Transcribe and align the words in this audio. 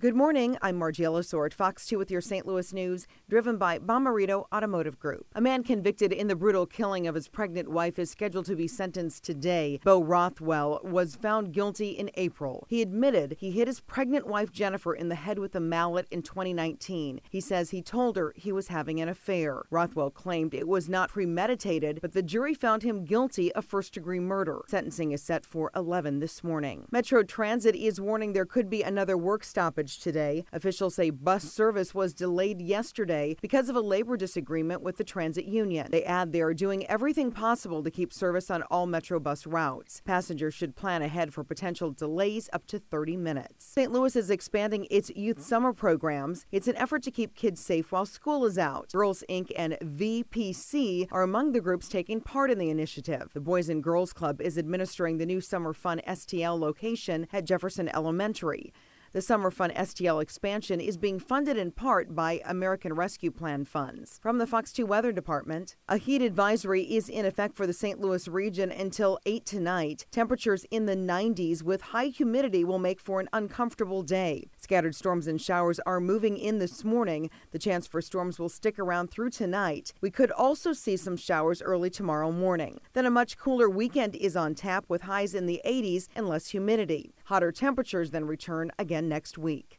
Good 0.00 0.16
morning. 0.16 0.56
I'm 0.62 0.80
Margiela 0.80 1.22
Sword, 1.22 1.52
Fox 1.52 1.84
2 1.84 1.98
with 1.98 2.10
your 2.10 2.22
St. 2.22 2.46
Louis 2.46 2.72
news, 2.72 3.06
driven 3.28 3.58
by 3.58 3.78
Bomarito 3.78 4.46
Automotive 4.50 4.98
Group. 4.98 5.26
A 5.34 5.42
man 5.42 5.62
convicted 5.62 6.10
in 6.10 6.26
the 6.26 6.34
brutal 6.34 6.64
killing 6.64 7.06
of 7.06 7.14
his 7.14 7.28
pregnant 7.28 7.70
wife 7.70 7.98
is 7.98 8.10
scheduled 8.10 8.46
to 8.46 8.56
be 8.56 8.66
sentenced 8.66 9.24
today. 9.24 9.78
Bo 9.84 10.02
Rothwell 10.02 10.80
was 10.82 11.16
found 11.16 11.52
guilty 11.52 11.90
in 11.90 12.10
April. 12.14 12.64
He 12.70 12.80
admitted 12.80 13.36
he 13.40 13.50
hit 13.50 13.68
his 13.68 13.80
pregnant 13.80 14.26
wife 14.26 14.50
Jennifer 14.50 14.94
in 14.94 15.10
the 15.10 15.16
head 15.16 15.38
with 15.38 15.54
a 15.54 15.60
mallet 15.60 16.06
in 16.10 16.22
2019. 16.22 17.20
He 17.28 17.40
says 17.42 17.68
he 17.68 17.82
told 17.82 18.16
her 18.16 18.32
he 18.34 18.52
was 18.52 18.68
having 18.68 19.02
an 19.02 19.08
affair. 19.10 19.64
Rothwell 19.70 20.08
claimed 20.10 20.54
it 20.54 20.66
was 20.66 20.88
not 20.88 21.10
premeditated, 21.10 21.98
but 22.00 22.14
the 22.14 22.22
jury 22.22 22.54
found 22.54 22.84
him 22.84 23.04
guilty 23.04 23.52
of 23.52 23.66
first 23.66 23.92
degree 23.92 24.18
murder. 24.18 24.62
Sentencing 24.66 25.12
is 25.12 25.22
set 25.22 25.44
for 25.44 25.70
11 25.76 26.20
this 26.20 26.42
morning. 26.42 26.86
Metro 26.90 27.22
Transit 27.22 27.76
is 27.76 28.00
warning 28.00 28.32
there 28.32 28.46
could 28.46 28.70
be 28.70 28.82
another 28.82 29.18
work 29.18 29.44
stoppage 29.44 29.89
today. 29.98 30.44
Officials 30.52 30.94
say 30.94 31.10
bus 31.10 31.44
service 31.44 31.94
was 31.94 32.14
delayed 32.14 32.60
yesterday 32.60 33.36
because 33.40 33.68
of 33.68 33.76
a 33.76 33.80
labor 33.80 34.16
disagreement 34.16 34.82
with 34.82 34.96
the 34.96 35.04
transit 35.04 35.44
union. 35.44 35.88
They 35.90 36.04
add 36.04 36.32
they 36.32 36.42
are 36.42 36.54
doing 36.54 36.86
everything 36.86 37.32
possible 37.32 37.82
to 37.82 37.90
keep 37.90 38.12
service 38.12 38.50
on 38.50 38.62
all 38.64 38.86
Metro 38.86 39.18
bus 39.20 39.46
routes. 39.46 40.02
Passengers 40.04 40.54
should 40.54 40.76
plan 40.76 41.02
ahead 41.02 41.32
for 41.32 41.44
potential 41.44 41.90
delays 41.90 42.48
up 42.52 42.66
to 42.66 42.78
30 42.78 43.16
minutes. 43.16 43.64
St. 43.64 43.92
Louis 43.92 44.16
is 44.16 44.30
expanding 44.30 44.86
its 44.90 45.10
youth 45.10 45.42
summer 45.42 45.72
programs. 45.72 46.46
It's 46.52 46.68
an 46.68 46.76
effort 46.76 47.02
to 47.04 47.10
keep 47.10 47.34
kids 47.34 47.60
safe 47.60 47.92
while 47.92 48.06
school 48.06 48.44
is 48.44 48.58
out. 48.58 48.90
Girls 48.92 49.24
Inc. 49.28 49.50
and 49.56 49.76
VPC 49.82 51.08
are 51.10 51.22
among 51.22 51.52
the 51.52 51.60
groups 51.60 51.88
taking 51.88 52.20
part 52.20 52.50
in 52.50 52.58
the 52.58 52.70
initiative. 52.70 53.30
The 53.34 53.40
Boys 53.40 53.68
and 53.68 53.82
Girls 53.82 54.12
Club 54.12 54.40
is 54.40 54.58
administering 54.58 55.18
the 55.18 55.26
new 55.26 55.40
Summer 55.40 55.72
Fun 55.72 56.00
STL 56.06 56.58
location 56.58 57.26
at 57.32 57.44
Jefferson 57.44 57.88
Elementary. 57.88 58.72
The 59.12 59.20
Summer 59.20 59.50
Fun 59.50 59.72
STL 59.72 60.22
expansion 60.22 60.80
is 60.80 60.96
being 60.96 61.18
funded 61.18 61.56
in 61.56 61.72
part 61.72 62.14
by 62.14 62.40
American 62.44 62.92
Rescue 62.92 63.32
Plan 63.32 63.64
funds. 63.64 64.20
From 64.22 64.38
the 64.38 64.46
Fox 64.46 64.72
2 64.72 64.86
Weather 64.86 65.10
Department, 65.10 65.74
a 65.88 65.96
heat 65.96 66.22
advisory 66.22 66.82
is 66.84 67.08
in 67.08 67.26
effect 67.26 67.56
for 67.56 67.66
the 67.66 67.72
St. 67.72 67.98
Louis 67.98 68.28
region 68.28 68.70
until 68.70 69.18
8 69.26 69.44
tonight. 69.44 70.06
Temperatures 70.12 70.64
in 70.70 70.86
the 70.86 70.94
90s 70.94 71.60
with 71.60 71.80
high 71.80 72.06
humidity 72.06 72.62
will 72.62 72.78
make 72.78 73.00
for 73.00 73.18
an 73.18 73.28
uncomfortable 73.32 74.04
day. 74.04 74.48
Scattered 74.56 74.94
storms 74.94 75.26
and 75.26 75.42
showers 75.42 75.80
are 75.80 75.98
moving 75.98 76.36
in 76.36 76.60
this 76.60 76.84
morning. 76.84 77.30
The 77.50 77.58
chance 77.58 77.88
for 77.88 78.00
storms 78.00 78.38
will 78.38 78.48
stick 78.48 78.78
around 78.78 79.10
through 79.10 79.30
tonight. 79.30 79.92
We 80.00 80.12
could 80.12 80.30
also 80.30 80.72
see 80.72 80.96
some 80.96 81.16
showers 81.16 81.60
early 81.62 81.90
tomorrow 81.90 82.30
morning. 82.30 82.78
Then 82.92 83.06
a 83.06 83.10
much 83.10 83.36
cooler 83.36 83.68
weekend 83.68 84.14
is 84.14 84.36
on 84.36 84.54
tap 84.54 84.84
with 84.86 85.02
highs 85.02 85.34
in 85.34 85.46
the 85.46 85.60
80s 85.66 86.06
and 86.14 86.28
less 86.28 86.50
humidity. 86.50 87.12
Hotter 87.30 87.52
temperatures 87.52 88.10
then 88.10 88.24
return 88.24 88.72
again 88.76 89.08
next 89.08 89.38
week. 89.38 89.78